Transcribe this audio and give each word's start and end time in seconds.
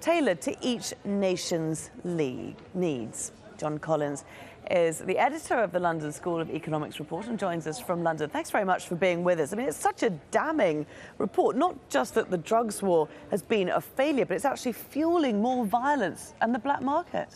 tailored 0.00 0.40
to 0.42 0.56
each 0.60 0.94
nation's 1.04 1.90
league 2.04 2.56
needs. 2.74 3.32
John 3.56 3.78
Collins 3.78 4.24
is 4.70 4.98
the 4.98 5.18
editor 5.18 5.54
of 5.54 5.72
the 5.72 5.78
London 5.78 6.12
School 6.12 6.40
of 6.40 6.50
Economics 6.50 6.98
report 6.98 7.26
and 7.26 7.38
joins 7.38 7.66
us 7.66 7.80
from 7.80 8.02
London. 8.02 8.28
Thanks 8.28 8.50
very 8.50 8.64
much 8.64 8.86
for 8.86 8.94
being 8.96 9.24
with 9.24 9.40
us. 9.40 9.52
I 9.52 9.56
mean, 9.56 9.68
it's 9.68 9.76
such 9.76 10.02
a 10.02 10.10
damning 10.30 10.86
report, 11.16 11.56
not 11.56 11.76
just 11.88 12.14
that 12.14 12.30
the 12.30 12.38
drugs 12.38 12.82
war 12.82 13.08
has 13.30 13.42
been 13.42 13.70
a 13.70 13.80
failure, 13.80 14.26
but 14.26 14.34
it's 14.34 14.44
actually 14.44 14.72
fueling 14.72 15.40
more 15.40 15.64
violence 15.64 16.34
and 16.40 16.54
the 16.54 16.58
black 16.58 16.82
market. 16.82 17.28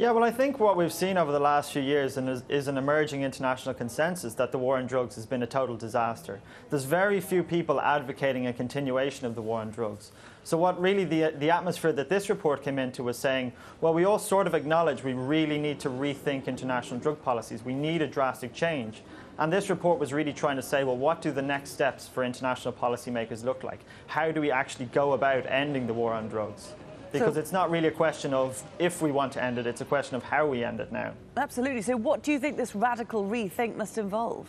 Yeah, 0.00 0.12
well, 0.12 0.24
I 0.24 0.30
think 0.30 0.58
what 0.58 0.78
we've 0.78 0.90
seen 0.90 1.18
over 1.18 1.30
the 1.30 1.38
last 1.38 1.72
few 1.72 1.82
years 1.82 2.16
is, 2.16 2.42
is, 2.48 2.68
an 2.68 2.78
emerging 2.78 3.20
international 3.20 3.74
consensus 3.74 4.32
that 4.32 4.50
the 4.50 4.56
war 4.56 4.78
on 4.78 4.86
drugs 4.86 5.14
has 5.16 5.26
been 5.26 5.42
a 5.42 5.46
total 5.46 5.76
disaster. 5.76 6.40
There's 6.70 6.86
very 6.86 7.20
few 7.20 7.42
people 7.42 7.78
advocating 7.78 8.46
a 8.46 8.54
continuation 8.54 9.26
of 9.26 9.34
the 9.34 9.42
war 9.42 9.60
on 9.60 9.70
drugs. 9.70 10.10
So, 10.42 10.56
what 10.56 10.80
really 10.80 11.04
the, 11.04 11.34
the 11.36 11.50
atmosphere 11.50 11.92
that 11.92 12.08
this 12.08 12.30
report 12.30 12.62
came 12.62 12.78
into 12.78 13.02
was 13.02 13.18
saying, 13.18 13.52
well, 13.82 13.92
we 13.92 14.06
all 14.06 14.18
sort 14.18 14.46
of 14.46 14.54
acknowledge 14.54 15.04
we 15.04 15.12
really 15.12 15.58
need 15.58 15.78
to 15.80 15.90
rethink 15.90 16.46
international 16.46 16.98
drug 16.98 17.22
policies. 17.22 17.62
We 17.62 17.74
need 17.74 18.00
a 18.00 18.06
drastic 18.06 18.54
change. 18.54 19.02
And 19.36 19.52
this 19.52 19.68
report 19.68 19.98
was 19.98 20.14
really 20.14 20.32
trying 20.32 20.56
to 20.56 20.62
say, 20.62 20.82
well, 20.82 20.96
what 20.96 21.20
do 21.20 21.30
the 21.30 21.42
next 21.42 21.72
steps 21.72 22.08
for 22.08 22.24
international 22.24 22.72
policymakers 22.72 23.44
look 23.44 23.64
like? 23.64 23.80
How 24.06 24.32
do 24.32 24.40
we 24.40 24.50
actually 24.50 24.86
go 24.86 25.12
about 25.12 25.44
ending 25.44 25.86
the 25.86 25.92
war 25.92 26.14
on 26.14 26.28
drugs? 26.28 26.72
Because 27.12 27.34
so, 27.34 27.40
it's 27.40 27.52
not 27.52 27.70
really 27.70 27.88
a 27.88 27.92
question 27.92 28.32
of 28.34 28.62
if 28.78 29.02
we 29.02 29.10
want 29.10 29.32
to 29.32 29.42
end 29.42 29.58
it, 29.58 29.66
it's 29.66 29.80
a 29.80 29.84
question 29.84 30.16
of 30.16 30.22
how 30.22 30.46
we 30.46 30.64
end 30.64 30.80
it 30.80 30.92
now. 30.92 31.12
Absolutely. 31.36 31.82
So, 31.82 31.96
what 31.96 32.22
do 32.22 32.32
you 32.32 32.38
think 32.38 32.56
this 32.56 32.74
radical 32.74 33.24
rethink 33.24 33.76
must 33.76 33.98
involve? 33.98 34.48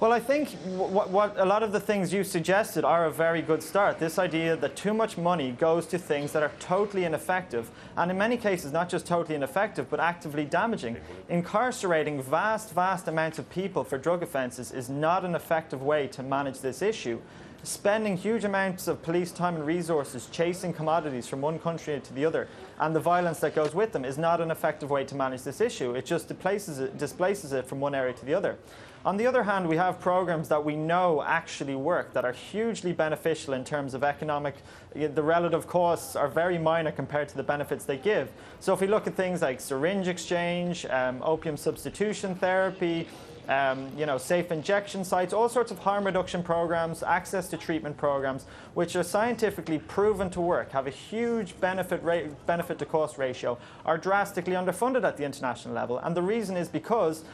Well, 0.00 0.12
I 0.12 0.20
think 0.20 0.48
what, 0.64 1.10
what, 1.10 1.38
a 1.38 1.44
lot 1.44 1.62
of 1.62 1.72
the 1.72 1.80
things 1.80 2.10
you 2.10 2.24
suggested 2.24 2.86
are 2.86 3.04
a 3.04 3.10
very 3.10 3.42
good 3.42 3.62
start. 3.62 3.98
This 3.98 4.18
idea 4.18 4.56
that 4.56 4.74
too 4.74 4.94
much 4.94 5.18
money 5.18 5.52
goes 5.52 5.86
to 5.88 5.98
things 5.98 6.32
that 6.32 6.42
are 6.42 6.52
totally 6.58 7.04
ineffective, 7.04 7.70
and 7.98 8.10
in 8.10 8.16
many 8.16 8.38
cases, 8.38 8.72
not 8.72 8.88
just 8.88 9.04
totally 9.04 9.34
ineffective, 9.34 9.90
but 9.90 10.00
actively 10.00 10.46
damaging. 10.46 10.96
Incarcerating 11.28 12.22
vast, 12.22 12.72
vast 12.72 13.08
amounts 13.08 13.38
of 13.38 13.50
people 13.50 13.84
for 13.84 13.98
drug 13.98 14.22
offences 14.22 14.72
is 14.72 14.88
not 14.88 15.26
an 15.26 15.34
effective 15.34 15.82
way 15.82 16.06
to 16.06 16.22
manage 16.22 16.60
this 16.60 16.80
issue 16.80 17.20
spending 17.62 18.16
huge 18.16 18.44
amounts 18.44 18.88
of 18.88 19.02
police 19.02 19.32
time 19.32 19.56
and 19.56 19.66
resources 19.66 20.28
chasing 20.32 20.72
commodities 20.72 21.26
from 21.26 21.40
one 21.40 21.58
country 21.58 22.00
to 22.00 22.14
the 22.14 22.24
other 22.24 22.48
and 22.78 22.96
the 22.96 23.00
violence 23.00 23.40
that 23.40 23.54
goes 23.54 23.74
with 23.74 23.92
them 23.92 24.04
is 24.04 24.16
not 24.16 24.40
an 24.40 24.50
effective 24.50 24.90
way 24.90 25.04
to 25.04 25.14
manage 25.14 25.42
this 25.42 25.60
issue. 25.60 25.94
It 25.94 26.06
just 26.06 26.28
displaces 26.28 26.78
it, 26.78 26.96
displaces 26.96 27.52
it 27.52 27.66
from 27.66 27.80
one 27.80 27.94
area 27.94 28.14
to 28.14 28.24
the 28.24 28.34
other. 28.34 28.56
On 29.02 29.16
the 29.16 29.26
other 29.26 29.42
hand, 29.42 29.66
we 29.66 29.76
have 29.76 29.98
programs 29.98 30.48
that 30.50 30.62
we 30.62 30.76
know 30.76 31.22
actually 31.22 31.74
work, 31.74 32.12
that 32.12 32.26
are 32.26 32.32
hugely 32.32 32.92
beneficial 32.92 33.54
in 33.54 33.64
terms 33.64 33.94
of 33.94 34.04
economic, 34.04 34.56
the 34.94 35.22
relative 35.22 35.66
costs 35.66 36.16
are 36.16 36.28
very 36.28 36.58
minor 36.58 36.92
compared 36.92 37.26
to 37.30 37.36
the 37.36 37.42
benefits 37.42 37.86
they 37.86 37.96
give. 37.96 38.28
So 38.60 38.74
if 38.74 38.80
we 38.82 38.86
look 38.86 39.06
at 39.06 39.14
things 39.14 39.40
like 39.40 39.58
syringe 39.58 40.06
exchange, 40.06 40.84
um, 40.86 41.22
opium 41.22 41.56
substitution 41.56 42.34
therapy, 42.34 43.08
um, 43.50 43.90
you 43.96 44.06
know, 44.06 44.16
safe 44.16 44.52
injection 44.52 45.04
sites, 45.04 45.32
all 45.32 45.48
sorts 45.48 45.72
of 45.72 45.80
harm 45.80 46.04
reduction 46.04 46.42
programs, 46.42 47.02
access 47.02 47.48
to 47.48 47.56
treatment 47.56 47.96
programs, 47.96 48.46
which 48.74 48.94
are 48.94 49.02
scientifically 49.02 49.80
proven 49.80 50.30
to 50.30 50.40
work, 50.40 50.70
have 50.70 50.86
a 50.86 50.90
huge 50.90 51.58
benefit, 51.60 52.02
benefit 52.46 52.78
to 52.78 52.86
cost 52.86 53.18
ratio, 53.18 53.58
are 53.84 53.98
drastically 53.98 54.54
underfunded 54.54 55.02
at 55.02 55.16
the 55.16 55.24
international 55.24 55.74
level. 55.74 55.98
And 55.98 56.16
the 56.16 56.22
reason 56.22 56.56
is 56.56 56.68
because 56.68 57.24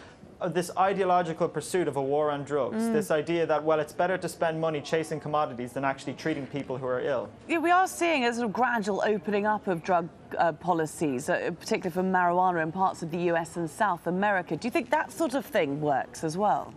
this 0.48 0.70
ideological 0.76 1.48
pursuit 1.48 1.88
of 1.88 1.96
a 1.96 2.02
war 2.02 2.30
on 2.30 2.44
drugs, 2.44 2.84
mm. 2.84 2.92
this 2.92 3.10
idea 3.10 3.46
that, 3.46 3.62
well, 3.62 3.80
it's 3.80 3.92
better 3.92 4.18
to 4.18 4.28
spend 4.28 4.60
money 4.60 4.80
chasing 4.80 5.18
commodities 5.18 5.72
than 5.72 5.84
actually 5.84 6.12
treating 6.12 6.46
people 6.46 6.76
who 6.76 6.86
are 6.86 7.00
ill. 7.00 7.28
Yeah, 7.48 7.58
we 7.58 7.70
are 7.70 7.86
seeing 7.86 8.24
a 8.24 8.32
sort 8.32 8.46
of 8.46 8.52
gradual 8.52 9.02
opening 9.06 9.46
up 9.46 9.66
of 9.66 9.82
drug 9.82 10.08
uh, 10.38 10.52
policies, 10.52 11.28
uh, 11.28 11.50
particularly 11.58 11.90
for 11.90 12.02
marijuana 12.02 12.62
in 12.62 12.72
parts 12.72 13.02
of 13.02 13.10
the 13.10 13.18
US 13.32 13.56
and 13.56 13.68
South 13.68 14.06
America. 14.06 14.56
Do 14.56 14.66
you 14.66 14.72
think 14.72 14.90
that 14.90 15.10
sort 15.10 15.34
of 15.34 15.46
thing 15.46 15.80
works 15.80 16.22
as 16.22 16.36
well? 16.36 16.74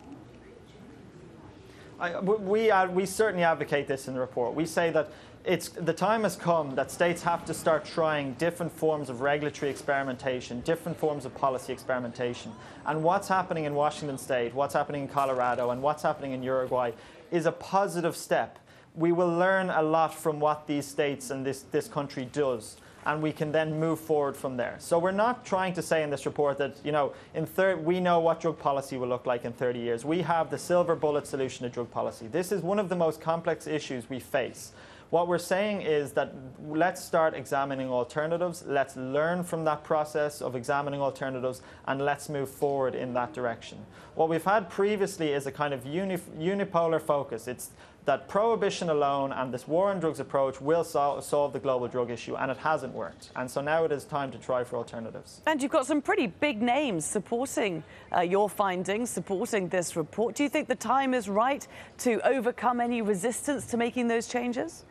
I, 2.00 2.20
we, 2.20 2.72
we 2.72 3.06
certainly 3.06 3.44
advocate 3.44 3.88
this 3.88 4.08
in 4.08 4.14
the 4.14 4.20
report. 4.20 4.56
We 4.56 4.66
say 4.66 4.90
that 4.92 5.12
it's, 5.46 5.70
the 5.70 5.94
time 5.94 6.24
has 6.24 6.36
come 6.36 6.76
that 6.76 6.92
states 6.92 7.24
have 7.24 7.46
to 7.46 7.54
start 7.54 7.86
trying 7.86 8.34
different 8.34 8.72
forms 8.72 9.10
of 9.10 9.22
regulatory 9.22 9.72
experimentation, 9.72 10.62
different 10.62 10.98
forms 10.98 11.26
of 11.26 11.34
policy 11.36 11.74
experimentation. 11.74 12.52
And 12.86 13.04
what's 13.04 13.28
happening 13.28 13.66
in 13.66 13.74
Washington 13.74 14.18
state, 14.18 14.54
what's 14.54 14.74
happening 14.74 15.04
in 15.04 15.08
Colorado, 15.08 15.72
and 15.72 15.82
what's 15.82 16.04
happening 16.04 16.34
in 16.34 16.44
Uruguay 16.44 16.92
is 17.32 17.46
a 17.46 17.52
positive 17.52 18.16
step. 18.16 18.60
We 18.96 19.12
will 19.12 19.34
learn 19.34 19.70
a 19.70 19.82
lot 19.82 20.14
from 20.14 20.40
what 20.40 20.68
these 20.68 20.86
states 20.86 21.30
and 21.30 21.46
this, 21.46 21.62
this 21.64 21.88
country 21.88 22.26
does 22.26 22.78
and 23.06 23.22
we 23.22 23.32
can 23.32 23.52
then 23.52 23.80
move 23.80 24.00
forward 24.00 24.36
from 24.36 24.58
there. 24.58 24.76
So 24.80 25.00
we're 25.00 25.12
not 25.12 25.46
trying 25.46 25.74
to 25.74 25.82
say 25.82 26.04
in 26.04 26.10
this 26.10 26.26
report 26.26 26.58
that, 26.58 26.76
you 26.84 26.92
know, 26.92 27.14
in 27.34 27.46
thir- 27.46 27.78
we 27.78 28.00
know 28.00 28.20
what 28.20 28.42
drug 28.42 28.60
policy 28.60 28.98
will 28.98 29.08
look 29.08 29.26
like 29.26 29.46
in 29.46 29.54
30 29.54 29.80
years. 29.80 30.06
We 30.06 30.22
have 30.22 30.50
the 30.50 30.58
silver 30.58 30.96
bullet 30.96 31.28
solution 31.28 31.64
to 31.64 31.70
drug 31.70 31.92
policy. 31.92 32.28
This 32.28 32.52
is 32.52 32.62
one 32.62 32.80
of 32.80 32.90
the 32.90 32.96
most 32.96 33.22
complex 33.22 33.68
issues 33.68 34.10
we 34.10 34.20
face. 34.20 34.74
What 35.10 35.28
we're 35.28 35.40
saying 35.40 35.82
is 35.82 36.12
that 36.12 36.36
let's 36.68 37.04
start 37.04 37.34
examining 37.34 37.90
alternatives, 37.90 38.64
let's 38.68 38.96
learn 38.96 39.44
from 39.44 39.64
that 39.64 39.84
process 39.84 40.40
of 40.40 40.56
examining 40.56 41.02
alternatives, 41.02 41.64
and 41.88 42.00
let's 42.06 42.30
move 42.30 42.48
forward 42.48 42.94
in 42.94 43.14
that 43.16 43.34
direction. 43.34 43.80
What 44.14 44.30
we've 44.30 44.44
had 44.44 44.70
previously 44.70 45.32
is 45.32 45.48
a 45.48 45.52
kind 45.52 45.74
of 45.74 45.84
uni- 45.84 46.18
unipolar 46.38 47.02
focus. 47.02 47.48
It's 47.48 47.72
that 48.06 48.28
prohibition 48.28 48.90
alone 48.90 49.32
and 49.32 49.54
this 49.54 49.68
war 49.68 49.90
on 49.90 50.00
drugs 50.00 50.20
approach 50.20 50.60
will 50.62 50.84
sol- 50.84 51.22
solve 51.22 51.54
the 51.54 51.60
global 51.60 51.88
drug 51.88 52.10
issue, 52.10 52.36
and 52.36 52.50
it 52.50 52.58
hasn't 52.58 52.94
worked. 52.94 53.30
And 53.36 53.50
so 53.50 53.62
now 53.62 53.84
it 53.84 53.92
is 53.92 54.06
time 54.06 54.32
to 54.32 54.38
try 54.38 54.64
for 54.64 54.78
alternatives. 54.78 55.42
And 55.46 55.62
you've 55.62 55.72
got 55.72 55.86
some 55.86 56.02
pretty 56.02 56.28
big 56.28 56.62
names 56.62 57.06
supporting 57.06 57.84
uh, 58.16 58.22
your 58.22 58.50
findings, 58.50 59.10
supporting 59.10 59.70
this 59.70 59.96
report. 59.96 60.36
Do 60.36 60.44
you 60.44 60.50
think 60.50 60.68
the 60.68 60.76
time 60.76 61.14
is 61.14 61.30
right 61.30 61.68
to 62.00 62.20
overcome 62.28 62.82
any 62.82 63.02
resistance 63.02 63.66
to 63.68 63.78
making 63.78 64.08
those 64.08 64.28
changes? 64.28 64.86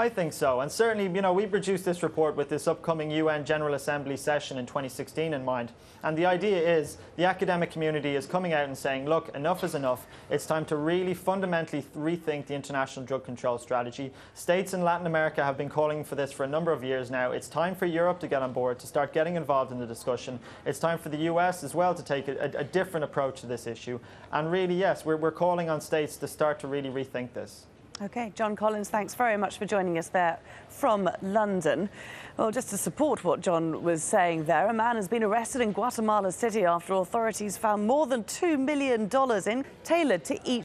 I 0.00 0.08
think 0.08 0.32
so. 0.32 0.60
And 0.60 0.72
certainly, 0.72 1.14
you 1.14 1.20
know, 1.20 1.34
we 1.34 1.44
produced 1.44 1.84
this 1.84 2.02
report 2.02 2.34
with 2.34 2.48
this 2.48 2.66
upcoming 2.66 3.10
UN 3.10 3.44
General 3.44 3.74
Assembly 3.74 4.16
session 4.16 4.56
in 4.56 4.64
2016 4.64 5.34
in 5.34 5.44
mind. 5.44 5.72
And 6.02 6.16
the 6.16 6.24
idea 6.24 6.56
is 6.56 6.96
the 7.16 7.26
academic 7.26 7.70
community 7.70 8.16
is 8.16 8.24
coming 8.24 8.54
out 8.54 8.64
and 8.64 8.78
saying, 8.78 9.04
look, 9.04 9.28
enough 9.34 9.62
is 9.62 9.74
enough. 9.74 10.06
It's 10.30 10.46
time 10.46 10.64
to 10.66 10.76
really 10.76 11.12
fundamentally 11.12 11.84
rethink 11.94 12.46
the 12.46 12.54
international 12.54 13.04
drug 13.04 13.24
control 13.24 13.58
strategy. 13.58 14.10
States 14.32 14.72
in 14.72 14.80
Latin 14.80 15.06
America 15.06 15.44
have 15.44 15.58
been 15.58 15.68
calling 15.68 16.02
for 16.02 16.14
this 16.14 16.32
for 16.32 16.44
a 16.44 16.48
number 16.48 16.72
of 16.72 16.82
years 16.82 17.10
now. 17.10 17.32
It's 17.32 17.46
time 17.46 17.74
for 17.74 17.84
Europe 17.84 18.20
to 18.20 18.26
get 18.26 18.40
on 18.40 18.54
board, 18.54 18.78
to 18.78 18.86
start 18.86 19.12
getting 19.12 19.36
involved 19.36 19.70
in 19.70 19.78
the 19.78 19.86
discussion. 19.86 20.40
It's 20.64 20.78
time 20.78 20.96
for 20.96 21.10
the 21.10 21.28
US 21.28 21.62
as 21.62 21.74
well 21.74 21.94
to 21.94 22.02
take 22.02 22.26
a, 22.26 22.50
a 22.56 22.64
different 22.64 23.04
approach 23.04 23.42
to 23.42 23.46
this 23.46 23.66
issue. 23.66 24.00
And 24.32 24.50
really, 24.50 24.76
yes, 24.76 25.04
we're, 25.04 25.18
we're 25.18 25.30
calling 25.30 25.68
on 25.68 25.82
states 25.82 26.16
to 26.16 26.26
start 26.26 26.58
to 26.60 26.68
really 26.68 26.88
rethink 26.88 27.34
this. 27.34 27.66
Okay, 28.02 28.32
John 28.34 28.56
Collins, 28.56 28.88
thanks 28.88 29.14
very 29.14 29.36
much 29.36 29.58
for 29.58 29.66
joining 29.66 29.98
us 29.98 30.08
there 30.08 30.38
from 30.70 31.10
London. 31.20 31.90
Well, 32.38 32.50
just 32.50 32.70
to 32.70 32.78
support 32.78 33.24
what 33.24 33.42
John 33.42 33.82
was 33.82 34.02
saying 34.02 34.44
there, 34.44 34.68
a 34.68 34.72
man 34.72 34.96
has 34.96 35.06
been 35.06 35.22
arrested 35.22 35.60
in 35.60 35.72
Guatemala 35.72 36.32
City 36.32 36.64
after 36.64 36.94
authorities 36.94 37.58
found 37.58 37.86
more 37.86 38.06
than 38.06 38.24
$2 38.24 38.58
million 38.58 39.10
in 39.46 39.64
tailored 39.84 40.24
to 40.24 40.40
each 40.46 40.58